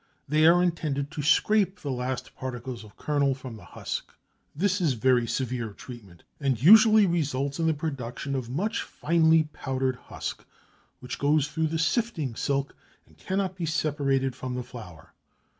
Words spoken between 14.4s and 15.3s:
the flour.